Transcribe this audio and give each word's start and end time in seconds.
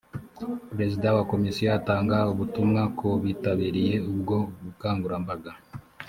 perezida 0.71 1.07
wa 1.17 1.23
komisiyo 1.31 1.67
atanga 1.79 2.17
ubutumwa 2.33 2.81
ku 2.97 3.09
bitabiriye 3.23 3.95
ubwo 4.11 4.37
bukangurambaga 4.63 5.51